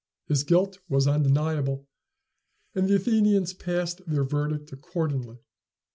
[0.27, 1.85] His guilt was undeniable,
[2.73, 5.37] and the Athenians passed their verdict accordingly.